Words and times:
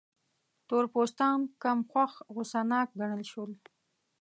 تور 0.67 0.85
پوستان 0.93 1.39
کم 1.61 1.79
هوښ، 1.91 2.13
غوسه 2.33 2.61
ناک 2.69 2.89
ګڼل 2.99 3.21
شول. 3.31 3.51